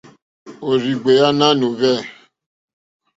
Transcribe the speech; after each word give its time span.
Òrzìɡbèá 0.67 1.27
nánù 1.39 1.67
hwɛ̂. 1.77 1.95